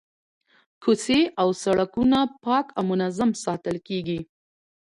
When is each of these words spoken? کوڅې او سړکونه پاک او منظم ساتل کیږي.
کوڅې 0.83 1.19
او 1.41 1.47
سړکونه 1.63 2.19
پاک 2.43 2.65
او 2.77 2.83
منظم 2.91 3.29
ساتل 3.43 3.75
کیږي. 3.87 4.19